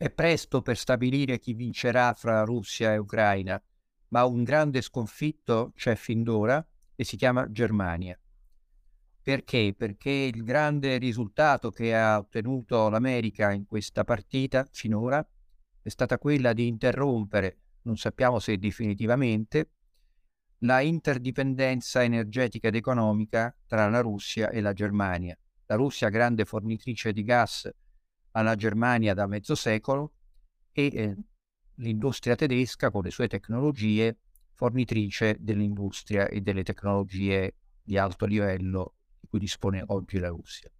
È 0.00 0.08
presto 0.08 0.62
per 0.62 0.78
stabilire 0.78 1.38
chi 1.38 1.52
vincerà 1.52 2.14
fra 2.14 2.42
Russia 2.42 2.94
e 2.94 2.96
Ucraina, 2.96 3.62
ma 4.08 4.24
un 4.24 4.44
grande 4.44 4.80
sconfitto 4.80 5.72
c'è 5.76 5.94
fin 5.94 6.22
d'ora 6.22 6.66
e 6.96 7.04
si 7.04 7.18
chiama 7.18 7.50
Germania. 7.50 8.18
Perché? 9.20 9.74
Perché 9.76 10.08
il 10.08 10.42
grande 10.42 10.96
risultato 10.96 11.68
che 11.68 11.94
ha 11.94 12.16
ottenuto 12.16 12.88
l'America 12.88 13.52
in 13.52 13.66
questa 13.66 14.02
partita 14.02 14.66
finora 14.72 15.22
è 15.82 15.88
stata 15.90 16.16
quella 16.16 16.54
di 16.54 16.66
interrompere, 16.66 17.58
non 17.82 17.98
sappiamo 17.98 18.38
se 18.38 18.56
definitivamente, 18.56 19.72
la 20.60 20.80
interdipendenza 20.80 22.02
energetica 22.02 22.68
ed 22.68 22.74
economica 22.74 23.54
tra 23.66 23.86
la 23.90 24.00
Russia 24.00 24.48
e 24.48 24.62
la 24.62 24.72
Germania. 24.72 25.38
La 25.66 25.74
Russia, 25.74 26.08
grande 26.08 26.46
fornitrice 26.46 27.12
di 27.12 27.22
gas 27.22 27.70
alla 28.32 28.54
Germania 28.54 29.14
da 29.14 29.26
mezzo 29.26 29.54
secolo 29.54 30.12
e 30.72 30.86
eh, 30.86 31.16
l'industria 31.76 32.36
tedesca 32.36 32.90
con 32.90 33.02
le 33.02 33.10
sue 33.10 33.28
tecnologie 33.28 34.18
fornitrice 34.52 35.36
dell'industria 35.40 36.28
e 36.28 36.40
delle 36.40 36.62
tecnologie 36.62 37.54
di 37.82 37.96
alto 37.96 38.26
livello 38.26 38.94
di 39.18 39.26
cui 39.26 39.38
dispone 39.38 39.82
oggi 39.86 40.18
la 40.18 40.28
Russia. 40.28 40.70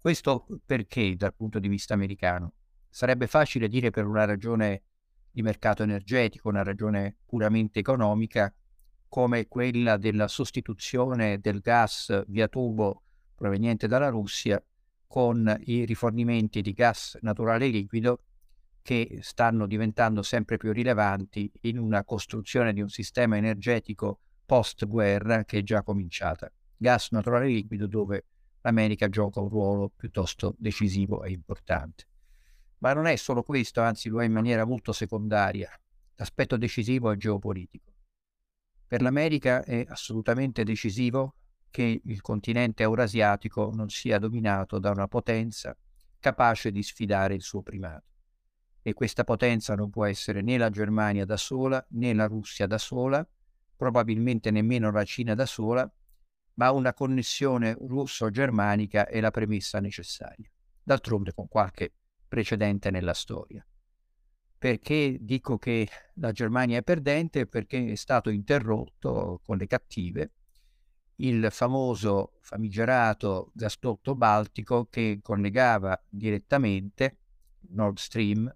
Questo 0.00 0.46
perché 0.64 1.16
dal 1.16 1.34
punto 1.34 1.58
di 1.58 1.68
vista 1.68 1.94
americano? 1.94 2.54
Sarebbe 2.88 3.26
facile 3.26 3.68
dire 3.68 3.90
per 3.90 4.06
una 4.06 4.24
ragione 4.24 4.82
di 5.30 5.42
mercato 5.42 5.82
energetico, 5.82 6.48
una 6.48 6.62
ragione 6.62 7.18
puramente 7.26 7.80
economica, 7.80 8.52
come 9.08 9.48
quella 9.48 9.96
della 9.96 10.28
sostituzione 10.28 11.40
del 11.40 11.60
gas 11.60 12.24
via 12.28 12.48
tubo 12.48 13.02
proveniente 13.34 13.88
dalla 13.88 14.08
Russia 14.08 14.62
con 15.10 15.60
i 15.64 15.84
rifornimenti 15.84 16.62
di 16.62 16.72
gas 16.72 17.18
naturale 17.22 17.66
liquido 17.66 18.20
che 18.80 19.18
stanno 19.22 19.66
diventando 19.66 20.22
sempre 20.22 20.56
più 20.56 20.70
rilevanti 20.70 21.50
in 21.62 21.78
una 21.78 22.04
costruzione 22.04 22.72
di 22.72 22.80
un 22.80 22.88
sistema 22.88 23.36
energetico 23.36 24.20
post-guerra 24.46 25.44
che 25.44 25.58
è 25.58 25.62
già 25.64 25.82
cominciata. 25.82 26.48
Gas 26.76 27.10
naturale 27.10 27.46
liquido 27.46 27.88
dove 27.88 28.26
l'America 28.60 29.08
gioca 29.08 29.40
un 29.40 29.48
ruolo 29.48 29.90
piuttosto 29.96 30.54
decisivo 30.56 31.24
e 31.24 31.32
importante. 31.32 32.04
Ma 32.78 32.92
non 32.92 33.06
è 33.06 33.16
solo 33.16 33.42
questo, 33.42 33.80
anzi 33.80 34.08
lo 34.08 34.22
è 34.22 34.24
in 34.24 34.32
maniera 34.32 34.64
molto 34.64 34.92
secondaria. 34.92 35.68
L'aspetto 36.14 36.56
decisivo 36.56 37.10
è 37.10 37.16
geopolitico. 37.16 37.90
Per 38.86 39.02
l'America 39.02 39.64
è 39.64 39.84
assolutamente 39.88 40.62
decisivo 40.62 41.34
che 41.70 42.00
il 42.04 42.20
continente 42.20 42.82
eurasiatico 42.82 43.70
non 43.72 43.88
sia 43.88 44.18
dominato 44.18 44.78
da 44.78 44.90
una 44.90 45.08
potenza 45.08 45.76
capace 46.18 46.70
di 46.70 46.82
sfidare 46.82 47.34
il 47.34 47.42
suo 47.42 47.62
primato. 47.62 48.04
E 48.82 48.92
questa 48.92 49.24
potenza 49.24 49.74
non 49.74 49.90
può 49.90 50.04
essere 50.04 50.42
né 50.42 50.56
la 50.58 50.70
Germania 50.70 51.24
da 51.24 51.36
sola, 51.36 51.84
né 51.90 52.12
la 52.12 52.26
Russia 52.26 52.66
da 52.66 52.78
sola, 52.78 53.26
probabilmente 53.76 54.50
nemmeno 54.50 54.90
la 54.90 55.04
Cina 55.04 55.34
da 55.34 55.46
sola, 55.46 55.90
ma 56.54 56.70
una 56.72 56.92
connessione 56.92 57.74
russo-germanica 57.78 59.06
è 59.06 59.20
la 59.20 59.30
premessa 59.30 59.80
necessaria. 59.80 60.50
D'altronde 60.82 61.32
con 61.32 61.48
qualche 61.48 61.92
precedente 62.26 62.90
nella 62.90 63.14
storia. 63.14 63.64
Perché 64.58 65.16
dico 65.20 65.56
che 65.56 65.88
la 66.14 66.32
Germania 66.32 66.78
è 66.78 66.82
perdente? 66.82 67.46
Perché 67.46 67.92
è 67.92 67.94
stato 67.94 68.28
interrotto 68.28 69.40
con 69.42 69.56
le 69.56 69.66
cattive 69.66 70.32
il 71.20 71.48
famoso 71.50 72.32
famigerato 72.40 73.50
gasdotto 73.54 74.14
baltico 74.14 74.86
che 74.86 75.20
collegava 75.22 76.00
direttamente 76.08 77.18
Nord 77.70 77.98
Stream 77.98 78.54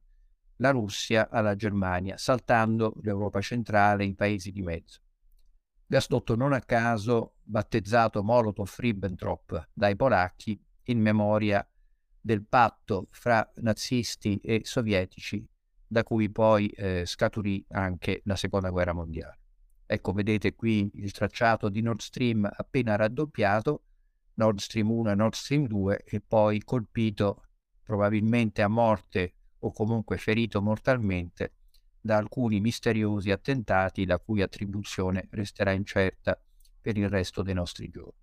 la 0.56 0.70
Russia 0.70 1.28
alla 1.30 1.56
Germania, 1.56 2.16
saltando 2.16 2.94
l'Europa 3.02 3.40
centrale 3.40 4.04
in 4.04 4.14
paesi 4.14 4.52
di 4.52 4.62
mezzo. 4.62 5.00
Gasdotto 5.86 6.36
non 6.36 6.52
a 6.52 6.60
caso 6.60 7.34
battezzato 7.42 8.22
Molotov-Ribbentrop 8.22 9.70
dai 9.72 9.96
polacchi 9.96 10.58
in 10.84 11.00
memoria 11.00 11.66
del 12.20 12.44
patto 12.46 13.08
fra 13.10 13.46
nazisti 13.56 14.38
e 14.38 14.62
sovietici 14.64 15.46
da 15.86 16.02
cui 16.02 16.30
poi 16.30 16.68
eh, 16.68 17.04
scaturì 17.04 17.64
anche 17.70 18.22
la 18.24 18.36
seconda 18.36 18.70
guerra 18.70 18.94
mondiale. 18.94 19.43
Ecco, 19.86 20.12
vedete 20.12 20.54
qui 20.54 20.90
il 20.94 21.12
tracciato 21.12 21.68
di 21.68 21.82
Nord 21.82 22.00
Stream 22.00 22.48
appena 22.50 22.96
raddoppiato, 22.96 23.84
Nord 24.34 24.58
Stream 24.58 24.90
1 24.90 25.10
e 25.10 25.14
Nord 25.14 25.34
Stream 25.34 25.66
2, 25.66 26.04
e 26.04 26.20
poi 26.20 26.62
colpito 26.62 27.48
probabilmente 27.82 28.62
a 28.62 28.68
morte 28.68 29.34
o 29.58 29.72
comunque 29.72 30.16
ferito 30.16 30.60
mortalmente 30.62 31.54
da 32.00 32.16
alcuni 32.16 32.60
misteriosi 32.60 33.30
attentati 33.30 34.04
la 34.04 34.18
cui 34.18 34.42
attribuzione 34.42 35.26
resterà 35.30 35.72
incerta 35.72 36.38
per 36.80 36.98
il 36.98 37.08
resto 37.08 37.42
dei 37.42 37.54
nostri 37.54 37.88
giorni. 37.88 38.20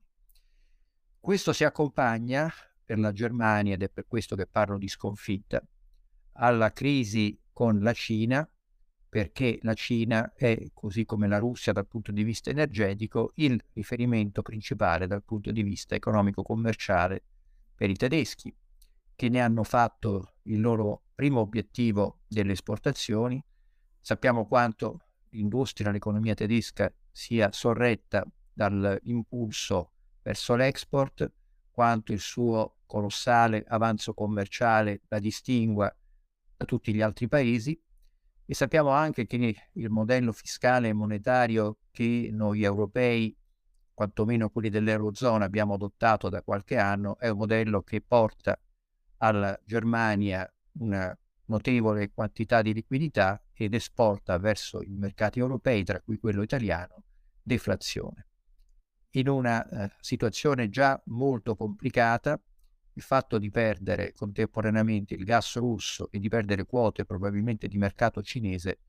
Questo 1.20 1.54
si 1.54 1.64
accompagna 1.64 2.52
per 2.84 3.00
la 3.00 3.12
Germania, 3.12 3.76
ed 3.76 3.84
è 3.84 3.90
per 3.90 4.06
questo 4.08 4.36
che 4.36 4.48
parlo 4.48 4.78
di 4.78 4.88
sconfitta, 4.88 5.64
alla 6.34 6.72
crisi 6.72 7.40
con 7.52 7.80
la 7.80 7.94
Cina 7.94 8.48
perché 9.12 9.60
la 9.64 9.74
Cina 9.74 10.32
è, 10.34 10.70
così 10.74 11.04
come 11.04 11.28
la 11.28 11.38
Russia 11.38 11.74
dal 11.74 11.86
punto 11.86 12.14
di 12.14 12.24
vista 12.24 12.50
energetico, 12.50 13.34
il 13.36 13.62
riferimento 13.74 14.42
principale 14.42 15.06
dal 15.06 15.22
punto 15.22 15.52
di 15.52 15.64
vista 15.64 15.96
economico-commerciale 15.96 17.22
per 17.76 17.90
i 17.90 17.98
tedeschi, 17.98 18.56
che 19.14 19.28
ne 19.28 19.42
hanno 19.42 19.64
fatto 19.64 20.36
il 20.44 20.62
loro 20.62 21.08
primo 21.14 21.42
obiettivo 21.42 22.20
delle 22.26 22.54
esportazioni. 22.54 23.44
Sappiamo 24.00 24.48
quanto 24.48 25.02
l'industria, 25.32 25.92
l'economia 25.92 26.34
tedesca 26.34 26.90
sia 27.12 27.52
sorretta 27.52 28.26
dall'impulso 28.54 29.92
verso 30.22 30.56
l'export, 30.56 31.30
quanto 31.70 32.14
il 32.14 32.20
suo 32.22 32.78
colossale 32.86 33.66
avanzo 33.68 34.14
commerciale 34.14 35.02
la 35.10 35.20
distingua 35.20 35.94
da 36.56 36.64
tutti 36.64 36.94
gli 36.94 37.02
altri 37.02 37.28
paesi 37.28 37.78
e 38.52 38.54
sappiamo 38.54 38.90
anche 38.90 39.26
che 39.26 39.56
il 39.72 39.90
modello 39.90 40.34
fiscale 40.34 40.90
e 40.90 40.94
monetario 40.94 41.78
che 41.90 42.28
noi 42.34 42.64
europei, 42.64 43.34
quantomeno 43.94 44.50
quelli 44.50 44.68
dell'Eurozona, 44.68 45.46
abbiamo 45.46 45.76
adottato 45.76 46.28
da 46.28 46.42
qualche 46.42 46.76
anno 46.76 47.18
è 47.18 47.30
un 47.30 47.38
modello 47.38 47.82
che 47.82 48.02
porta 48.02 48.60
alla 49.20 49.58
Germania 49.64 50.54
una 50.80 51.18
notevole 51.46 52.12
quantità 52.12 52.62
di 52.62 52.74
liquidità 52.74 53.42
ed 53.54 53.74
esporta 53.74 54.38
verso 54.38 54.82
i 54.82 54.98
mercati 54.98 55.40
europei, 55.40 55.86
tra 55.86 56.02
cui 56.02 56.18
quello 56.20 56.42
italiano, 56.42 57.04
deflazione. 57.42 58.28
In 59.12 59.30
una 59.30 59.66
eh, 59.66 59.92
situazione 60.02 60.68
già 60.68 61.02
molto 61.06 61.56
complicata, 61.56 62.38
il 62.94 63.02
fatto 63.02 63.38
di 63.38 63.50
perdere 63.50 64.14
contemporaneamente 64.14 65.14
il 65.14 65.24
gas 65.24 65.56
russo 65.58 66.10
e 66.12 66.20
di 66.20 66.28
perdere 66.30 66.66
quote 66.66 67.06
probabilmente 67.06 67.68
di 67.68 67.78
mercato 67.78 68.22
cinese 68.22 68.80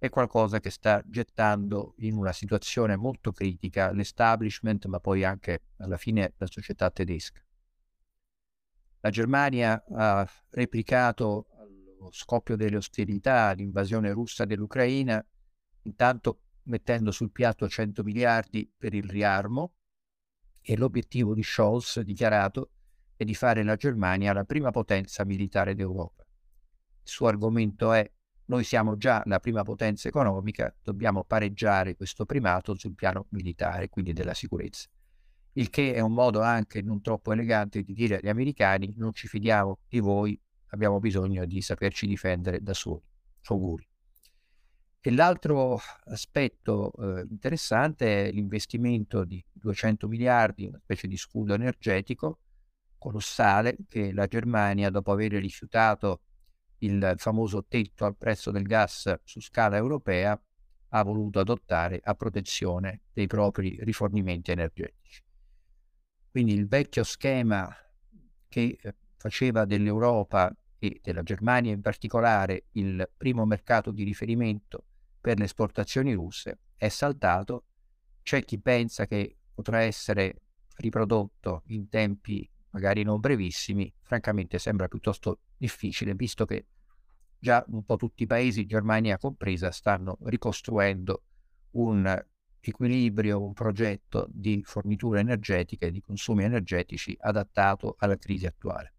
è 0.00 0.08
qualcosa 0.08 0.60
che 0.60 0.70
sta 0.70 1.02
gettando 1.04 1.92
in 1.98 2.16
una 2.16 2.32
situazione 2.32 2.96
molto 2.96 3.32
critica 3.32 3.92
l'establishment, 3.92 4.86
ma 4.86 4.98
poi 4.98 5.24
anche 5.24 5.64
alla 5.76 5.98
fine 5.98 6.32
la 6.38 6.46
società 6.46 6.90
tedesca. 6.90 7.44
La 9.00 9.10
Germania 9.10 9.84
ha 9.92 10.26
replicato 10.52 11.48
allo 11.58 12.08
scoppio 12.12 12.56
delle 12.56 12.78
ostilità 12.78 13.52
l'invasione 13.52 14.10
russa 14.12 14.46
dell'Ucraina, 14.46 15.22
intanto 15.82 16.44
mettendo 16.62 17.10
sul 17.10 17.30
piatto 17.30 17.68
100 17.68 18.02
miliardi 18.02 18.72
per 18.74 18.94
il 18.94 19.04
riarmo 19.04 19.74
e 20.62 20.78
l'obiettivo 20.78 21.34
di 21.34 21.42
Scholz 21.42 22.00
dichiarato 22.00 22.70
e 23.20 23.26
di 23.26 23.34
fare 23.34 23.62
la 23.62 23.76
Germania 23.76 24.32
la 24.32 24.44
prima 24.44 24.70
potenza 24.70 25.26
militare 25.26 25.74
d'Europa. 25.74 26.24
Il 27.02 27.08
suo 27.10 27.26
argomento 27.26 27.92
è 27.92 28.10
noi 28.46 28.64
siamo 28.64 28.96
già 28.96 29.22
la 29.26 29.38
prima 29.40 29.62
potenza 29.62 30.08
economica, 30.08 30.74
dobbiamo 30.82 31.22
pareggiare 31.24 31.96
questo 31.96 32.24
primato 32.24 32.74
sul 32.78 32.94
piano 32.94 33.26
militare, 33.32 33.90
quindi 33.90 34.14
della 34.14 34.32
sicurezza. 34.32 34.88
Il 35.52 35.68
che 35.68 35.92
è 35.92 36.00
un 36.00 36.14
modo 36.14 36.40
anche 36.40 36.80
non 36.80 37.02
troppo 37.02 37.32
elegante 37.32 37.82
di 37.82 37.92
dire 37.92 38.16
agli 38.16 38.30
americani 38.30 38.94
non 38.96 39.12
ci 39.12 39.28
fidiamo 39.28 39.80
di 39.86 39.98
voi, 39.98 40.40
abbiamo 40.68 40.98
bisogno 40.98 41.44
di 41.44 41.60
saperci 41.60 42.06
difendere 42.06 42.62
da 42.62 42.72
soli. 42.72 43.02
Auguri. 43.48 43.86
E 45.02 45.10
l'altro 45.10 45.78
aspetto 46.04 46.92
eh, 46.94 47.26
interessante 47.28 48.28
è 48.28 48.32
l'investimento 48.32 49.24
di 49.24 49.44
200 49.52 50.08
miliardi, 50.08 50.64
una 50.64 50.78
specie 50.78 51.06
di 51.06 51.18
scudo 51.18 51.52
energetico, 51.52 52.38
colossale 53.00 53.78
che 53.88 54.12
la 54.12 54.26
Germania, 54.26 54.90
dopo 54.90 55.10
aver 55.10 55.32
rifiutato 55.32 56.20
il 56.78 57.14
famoso 57.16 57.64
tetto 57.66 58.04
al 58.04 58.16
prezzo 58.16 58.50
del 58.50 58.62
gas 58.62 59.12
su 59.24 59.40
scala 59.40 59.76
europea, 59.76 60.40
ha 60.92 61.02
voluto 61.02 61.40
adottare 61.40 62.00
a 62.02 62.14
protezione 62.14 63.02
dei 63.12 63.26
propri 63.26 63.78
rifornimenti 63.82 64.50
energetici. 64.50 65.22
Quindi 66.30 66.52
il 66.52 66.68
vecchio 66.68 67.02
schema 67.02 67.74
che 68.48 68.78
eh, 68.80 68.94
faceva 69.16 69.64
dell'Europa 69.64 70.54
e 70.78 71.00
della 71.02 71.22
Germania 71.22 71.72
in 71.72 71.80
particolare 71.80 72.66
il 72.72 73.08
primo 73.16 73.44
mercato 73.46 73.90
di 73.90 74.04
riferimento 74.04 74.84
per 75.20 75.38
le 75.38 75.44
esportazioni 75.44 76.12
russe, 76.12 76.60
è 76.76 76.88
saltato. 76.88 77.64
C'è 78.22 78.44
chi 78.44 78.60
pensa 78.60 79.06
che 79.06 79.36
potrà 79.54 79.80
essere 79.80 80.42
riprodotto 80.76 81.62
in 81.66 81.88
tempi 81.88 82.48
magari 82.70 83.02
non 83.02 83.20
brevissimi, 83.20 83.92
francamente 84.02 84.58
sembra 84.58 84.88
piuttosto 84.88 85.40
difficile, 85.56 86.14
visto 86.14 86.44
che 86.44 86.66
già 87.38 87.64
un 87.68 87.84
po' 87.84 87.96
tutti 87.96 88.24
i 88.24 88.26
paesi, 88.26 88.66
Germania 88.66 89.18
compresa, 89.18 89.70
stanno 89.70 90.18
ricostruendo 90.22 91.22
un 91.72 92.24
equilibrio, 92.60 93.42
un 93.42 93.52
progetto 93.54 94.26
di 94.30 94.62
fornitura 94.64 95.20
energetica 95.20 95.86
e 95.86 95.90
di 95.90 96.02
consumi 96.02 96.44
energetici 96.44 97.16
adattato 97.18 97.96
alla 97.98 98.16
crisi 98.16 98.46
attuale. 98.46 98.94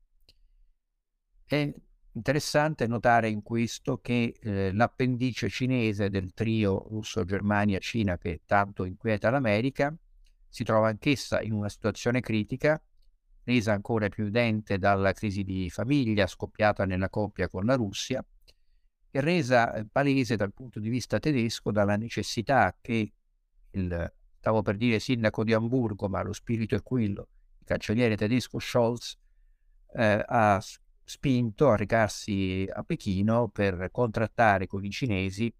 È 1.45 1.71
interessante 2.13 2.87
notare 2.87 3.29
in 3.29 3.41
questo 3.41 3.99
che 3.99 4.33
eh, 4.41 4.73
l'appendice 4.73 5.49
cinese 5.49 6.09
del 6.09 6.33
trio 6.33 6.87
russo-Germania-Cina 6.89 8.17
che 8.17 8.41
tanto 8.45 8.83
inquieta 8.83 9.29
l'America 9.29 9.95
si 10.49 10.63
trova 10.63 10.89
anch'essa 10.89 11.41
in 11.41 11.53
una 11.53 11.69
situazione 11.69 12.19
critica, 12.19 12.81
resa 13.51 13.73
ancora 13.73 14.07
più 14.09 14.23
evidente 14.23 14.77
dalla 14.77 15.11
crisi 15.13 15.43
di 15.43 15.69
famiglia 15.69 16.25
scoppiata 16.27 16.85
nella 16.85 17.09
coppia 17.09 17.49
con 17.49 17.65
la 17.65 17.75
Russia, 17.75 18.23
e 19.13 19.19
resa 19.19 19.73
eh, 19.73 19.85
palese 19.85 20.37
dal 20.37 20.53
punto 20.53 20.79
di 20.79 20.89
vista 20.89 21.19
tedesco 21.19 21.71
dalla 21.71 21.97
necessità 21.97 22.75
che 22.79 23.11
il, 23.71 24.13
stavo 24.39 24.61
per 24.61 24.77
dire 24.77 24.99
sindaco 24.99 25.43
di 25.43 25.53
Amburgo, 25.53 26.07
ma 26.07 26.21
lo 26.23 26.33
spirito 26.33 26.75
è 26.75 26.81
quello, 26.81 27.27
il 27.59 27.65
cancelliere 27.65 28.15
tedesco 28.15 28.57
Scholz, 28.59 29.17
eh, 29.93 30.23
ha 30.25 30.61
spinto 31.03 31.69
a 31.69 31.75
recarsi 31.75 32.65
a 32.71 32.83
Pechino 32.83 33.49
per 33.49 33.89
contrattare 33.91 34.65
con 34.65 34.85
i 34.85 34.89
cinesi 34.89 35.53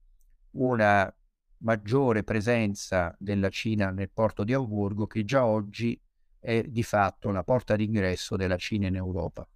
una 0.52 1.14
maggiore 1.58 2.24
presenza 2.24 3.14
della 3.20 3.50
Cina 3.50 3.92
nel 3.92 4.10
porto 4.10 4.46
di 4.46 4.54
Amburgo 4.54 5.08
che 5.08 5.26
già 5.26 5.46
oggi 5.46 6.00
è 6.42 6.64
di 6.64 6.82
fatto 6.82 7.30
la 7.30 7.44
porta 7.44 7.76
d'ingresso 7.76 8.36
della 8.36 8.58
Cina 8.58 8.88
in 8.88 8.96
Europa. 8.96 9.48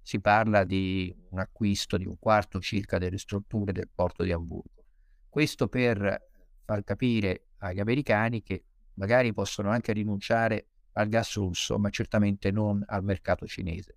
Si 0.00 0.20
parla 0.20 0.64
di 0.64 1.14
un 1.30 1.40
acquisto 1.40 1.98
di 1.98 2.06
un 2.06 2.18
quarto 2.18 2.60
circa 2.60 2.98
delle 2.98 3.18
strutture 3.18 3.72
del 3.72 3.90
porto 3.92 4.22
di 4.22 4.32
Amburgo. 4.32 4.84
Questo 5.28 5.68
per 5.68 6.28
far 6.64 6.84
capire 6.84 7.48
agli 7.58 7.80
americani 7.80 8.42
che 8.42 8.64
magari 8.94 9.32
possono 9.32 9.70
anche 9.70 9.92
rinunciare 9.92 10.68
al 10.92 11.08
gas 11.08 11.34
russo, 11.34 11.78
ma 11.78 11.90
certamente 11.90 12.50
non 12.50 12.82
al 12.86 13.02
mercato 13.02 13.46
cinese. 13.46 13.96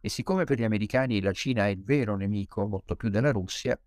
E 0.00 0.08
siccome 0.08 0.44
per 0.44 0.58
gli 0.58 0.64
americani 0.64 1.20
la 1.20 1.32
Cina 1.32 1.66
è 1.66 1.70
il 1.70 1.82
vero 1.82 2.16
nemico, 2.16 2.66
molto 2.66 2.96
più 2.96 3.08
della 3.10 3.30
Russia, 3.30 3.78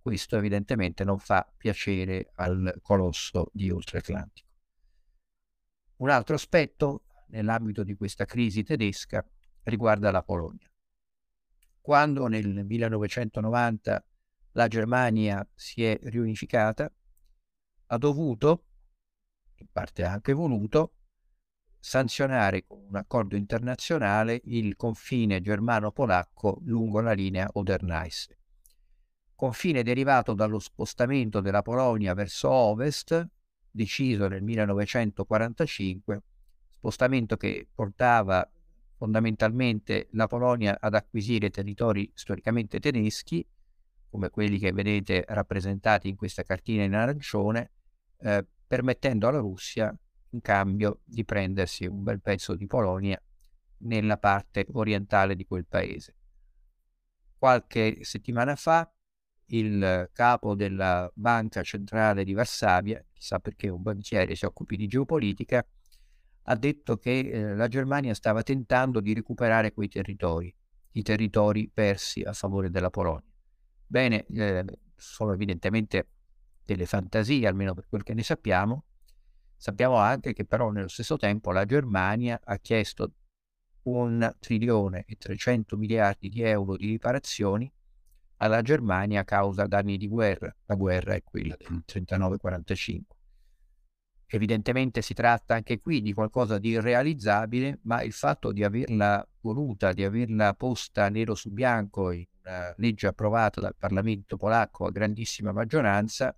questo 0.00 0.36
evidentemente 0.36 1.04
non 1.04 1.18
fa 1.18 1.46
piacere 1.56 2.30
al 2.34 2.78
colosso 2.82 3.50
di 3.52 3.70
Oltreatlantico. 3.70 4.48
Un 5.96 6.10
altro 6.10 6.36
aspetto 6.36 7.02
nell'ambito 7.28 7.82
di 7.84 7.94
questa 7.94 8.24
crisi 8.24 8.62
tedesca 8.62 9.24
riguarda 9.64 10.10
la 10.10 10.22
Polonia. 10.22 10.70
Quando 11.80 12.26
nel 12.26 12.64
1990 12.64 14.04
la 14.52 14.68
Germania 14.68 15.46
si 15.54 15.84
è 15.84 15.98
riunificata, 16.02 16.92
ha 17.86 17.96
dovuto, 17.98 18.64
in 19.54 19.66
parte 19.72 20.04
anche 20.04 20.32
voluto, 20.32 20.92
sanzionare 21.78 22.66
con 22.66 22.84
un 22.88 22.96
accordo 22.96 23.36
internazionale 23.36 24.40
il 24.44 24.76
confine 24.76 25.40
germano-polacco 25.40 26.60
lungo 26.64 27.00
la 27.00 27.12
linea 27.12 27.48
Oder-Neisse. 27.52 28.36
Confine 29.34 29.82
derivato 29.82 30.34
dallo 30.34 30.58
spostamento 30.58 31.40
della 31.40 31.62
Polonia 31.62 32.12
verso 32.14 32.50
ovest, 32.50 33.26
deciso 33.70 34.26
nel 34.26 34.42
1945, 34.42 36.22
spostamento 36.78 37.36
che 37.36 37.66
portava 37.74 38.48
fondamentalmente 38.96 40.08
la 40.12 40.26
Polonia 40.26 40.78
ad 40.80 40.94
acquisire 40.94 41.50
territori 41.50 42.10
storicamente 42.14 42.80
tedeschi, 42.80 43.46
come 44.10 44.30
quelli 44.30 44.58
che 44.58 44.72
vedete 44.72 45.24
rappresentati 45.28 46.08
in 46.08 46.16
questa 46.16 46.42
cartina 46.42 46.84
in 46.84 46.94
arancione, 46.94 47.72
eh, 48.20 48.46
permettendo 48.66 49.28
alla 49.28 49.38
Russia 49.38 49.94
in 50.30 50.40
cambio 50.40 51.00
di 51.04 51.24
prendersi 51.24 51.86
un 51.86 52.02
bel 52.02 52.20
pezzo 52.20 52.54
di 52.54 52.66
Polonia 52.66 53.20
nella 53.78 54.16
parte 54.16 54.66
orientale 54.72 55.34
di 55.34 55.44
quel 55.46 55.66
paese. 55.66 56.14
Qualche 57.36 57.98
settimana 58.02 58.56
fa 58.56 58.90
il 59.50 60.10
capo 60.12 60.54
della 60.54 61.10
Banca 61.14 61.62
Centrale 61.62 62.24
di 62.24 62.32
Varsavia, 62.32 63.02
chissà 63.12 63.38
perché 63.38 63.68
un 63.68 63.82
banchiere 63.82 64.34
si 64.34 64.44
occupi 64.44 64.76
di 64.76 64.86
geopolitica, 64.86 65.64
ha 66.42 66.56
detto 66.56 66.96
che 66.96 67.18
eh, 67.18 67.54
la 67.54 67.68
Germania 67.68 68.14
stava 68.14 68.42
tentando 68.42 69.00
di 69.00 69.12
recuperare 69.14 69.72
quei 69.72 69.88
territori, 69.88 70.54
i 70.92 71.02
territori 71.02 71.70
persi 71.72 72.22
a 72.22 72.32
favore 72.32 72.70
della 72.70 72.90
Polonia. 72.90 73.30
Bene, 73.86 74.26
eh, 74.26 74.64
sono 74.96 75.32
evidentemente 75.32 76.08
delle 76.64 76.86
fantasie, 76.86 77.46
almeno 77.46 77.74
per 77.74 77.86
quel 77.88 78.02
che 78.02 78.14
ne 78.14 78.22
sappiamo. 78.22 78.84
Sappiamo 79.56 79.96
anche 79.96 80.32
che 80.32 80.44
però 80.44 80.70
nello 80.70 80.88
stesso 80.88 81.16
tempo 81.16 81.50
la 81.50 81.64
Germania 81.64 82.40
ha 82.44 82.58
chiesto 82.58 83.12
un 83.82 84.34
trilione 84.38 85.04
e 85.06 85.16
300 85.16 85.76
miliardi 85.76 86.28
di 86.28 86.42
euro 86.42 86.76
di 86.76 86.86
riparazioni 86.86 87.72
alla 88.36 88.62
Germania 88.62 89.20
a 89.20 89.24
causa 89.24 89.66
danni 89.66 89.96
di 89.96 90.08
guerra. 90.08 90.54
La 90.66 90.74
guerra 90.74 91.14
è 91.14 91.22
quella 91.22 91.56
del 91.56 91.82
39-45. 91.86 93.00
Evidentemente 94.30 95.00
si 95.00 95.14
tratta 95.14 95.54
anche 95.54 95.80
qui 95.80 96.02
di 96.02 96.12
qualcosa 96.12 96.58
di 96.58 96.70
irrealizzabile, 96.70 97.78
ma 97.84 98.02
il 98.02 98.12
fatto 98.12 98.52
di 98.52 98.62
averla 98.62 99.26
voluta, 99.40 99.94
di 99.94 100.04
averla 100.04 100.52
posta 100.52 101.08
nero 101.08 101.34
su 101.34 101.50
bianco 101.50 102.10
in 102.10 102.26
una 102.42 102.74
legge 102.76 103.06
approvata 103.06 103.62
dal 103.62 103.74
Parlamento 103.74 104.36
polacco 104.36 104.84
a 104.84 104.90
grandissima 104.90 105.50
maggioranza, 105.52 106.36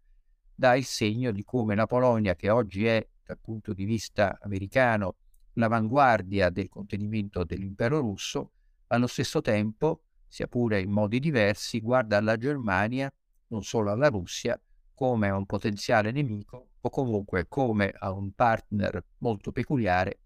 dà 0.54 0.76
il 0.76 0.84
segno 0.84 1.32
di 1.32 1.42
come 1.42 1.74
la 1.74 1.86
Polonia, 1.86 2.36
che 2.36 2.48
oggi 2.48 2.86
è 2.86 3.04
dal 3.24 3.40
punto 3.40 3.72
di 3.72 3.84
vista 3.84 4.38
americano 4.40 5.16
l'avanguardia 5.54 6.48
del 6.48 6.68
contenimento 6.68 7.42
dell'impero 7.42 7.98
russo, 7.98 8.52
allo 8.86 9.08
stesso 9.08 9.40
tempo, 9.40 10.04
sia 10.28 10.46
pure 10.46 10.80
in 10.80 10.92
modi 10.92 11.18
diversi, 11.18 11.80
guarda 11.80 12.18
alla 12.18 12.36
Germania, 12.36 13.12
non 13.48 13.64
solo 13.64 13.90
alla 13.90 14.08
Russia, 14.08 14.60
come 14.94 15.28
un 15.30 15.44
potenziale 15.44 16.12
nemico 16.12 16.69
o 16.80 16.90
comunque 16.90 17.46
come 17.48 17.92
a 17.96 18.10
un 18.10 18.32
partner 18.32 19.04
molto 19.18 19.52
peculiare 19.52 20.18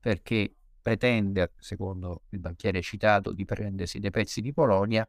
perché 0.00 0.54
pretende, 0.80 1.52
secondo 1.58 2.22
il 2.28 2.38
banchiere 2.38 2.80
citato, 2.80 3.32
di 3.32 3.44
prendersi 3.44 3.98
dei 3.98 4.10
pezzi 4.10 4.40
di 4.40 4.52
Polonia 4.52 5.06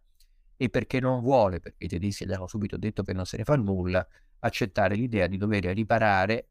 e 0.56 0.70
perché 0.70 1.00
non 1.00 1.22
vuole, 1.22 1.60
perché 1.60 1.86
i 1.86 1.88
tedeschi 1.88 2.26
gli 2.26 2.34
hanno 2.34 2.48
subito 2.48 2.78
detto 2.78 3.04
che 3.04 3.14
non 3.14 3.26
se 3.26 3.38
ne 3.38 3.44
fa 3.44 3.56
nulla, 3.56 4.06
accettare 4.40 4.96
l'idea 4.96 5.28
di 5.28 5.38
dover 5.38 5.66
riparare 5.66 6.48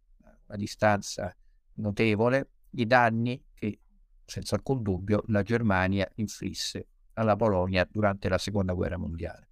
a 0.46 0.56
distanza 0.56 1.34
notevole 1.74 2.50
i 2.70 2.86
danni 2.86 3.42
che, 3.52 3.80
senza 4.24 4.54
alcun 4.54 4.82
dubbio, 4.82 5.24
la 5.26 5.42
Germania 5.42 6.08
inflisse 6.16 6.86
alla 7.14 7.34
Polonia 7.34 7.86
durante 7.90 8.28
la 8.28 8.38
Seconda 8.38 8.74
Guerra 8.74 8.96
Mondiale. 8.96 9.45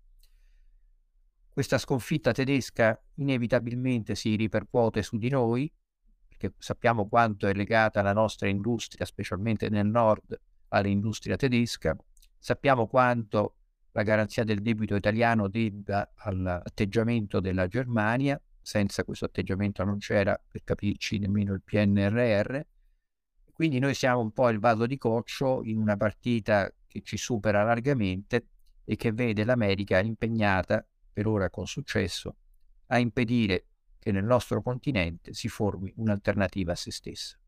Questa 1.55 1.79
sconfitta 1.79 2.33
tedesca 2.33 3.01
inevitabilmente 3.15 4.17
si 4.17 4.35
ripercuote 4.35 5.05
su 5.05 5.19
di 5.19 5.29
noi, 5.29 5.73
perché 6.27 6.53
sappiamo 6.59 7.07
quanto 7.07 7.47
è 7.47 7.55
legata 7.55 8.03
la 8.03 8.13
nostra 8.13 8.49
industria, 8.49 9.07
specialmente 9.07 9.69
nel 9.69 9.87
nord, 9.87 10.37
all'industria 10.71 11.37
tedesca, 11.37 11.97
sappiamo 12.37 12.89
quanto 12.89 13.55
la 13.93 14.03
garanzia 14.03 14.43
del 14.43 14.63
debito 14.63 14.97
italiano 14.97 15.47
debba 15.47 16.15
all'atteggiamento 16.17 17.39
della 17.39 17.69
Germania, 17.69 18.37
senza 18.61 19.05
questo 19.05 19.27
atteggiamento 19.27 19.85
non 19.85 19.99
c'era, 19.99 20.37
per 20.51 20.65
capirci, 20.65 21.19
nemmeno 21.19 21.55
il 21.55 21.63
PNRR. 21.63 22.59
Quindi 23.53 23.79
noi 23.79 23.95
siamo 23.95 24.19
un 24.19 24.33
po' 24.33 24.49
il 24.49 24.59
vaso 24.59 24.87
di 24.87 24.99
coccio 24.99 25.63
in 25.63 25.79
una 25.79 25.97
partita 25.97 26.69
che 26.89 27.03
ci 27.03 27.17
supera 27.17 27.63
largamente 27.63 28.49
e 28.83 28.97
che 28.97 29.13
vede 29.13 29.45
l'America 29.45 30.01
impegnata, 30.01 30.85
per 31.15 31.27
ora 31.29 31.49
con 31.49 31.67
successo, 31.67 32.37
a 32.89 32.99
impedire 32.99 33.69
che 33.99 34.13
nel 34.13 34.25
nostro 34.25 34.61
continente 34.61 35.33
si 35.33 35.49
formi 35.49 35.91
un'alternativa 35.97 36.73
a 36.73 36.77
se 36.77 36.91
stessa. 36.91 37.39